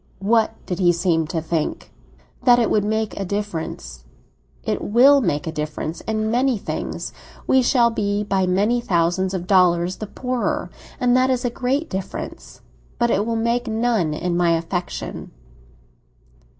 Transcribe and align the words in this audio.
"What 0.17 0.55
did 0.65 0.79
he 0.79 0.91
seem 0.91 1.27
to 1.27 1.43
think?" 1.43 1.91
"That 2.43 2.57
it 2.57 2.71
would 2.71 2.83
make 2.83 3.15
a 3.19 3.23
difference." 3.23 4.03
"It 4.63 4.81
will 4.81 5.21
make 5.21 5.45
a 5.45 5.51
difference—in 5.51 6.31
many 6.31 6.57
things. 6.57 7.13
We 7.45 7.61
shall 7.61 7.91
be 7.91 8.23
by 8.23 8.47
many 8.47 8.81
thousands 8.81 9.35
of 9.35 9.45
dollars 9.45 9.97
the 9.97 10.07
poorer; 10.07 10.71
and 10.99 11.15
that 11.15 11.29
is 11.29 11.45
a 11.45 11.51
great 11.51 11.87
difference. 11.87 12.61
But 12.97 13.11
it 13.11 13.27
will 13.27 13.35
make 13.35 13.67
none 13.67 14.15
in 14.15 14.35
my 14.35 14.53
affection." 14.57 15.29